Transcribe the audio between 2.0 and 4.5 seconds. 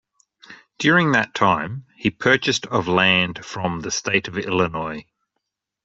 purchased of land from the State of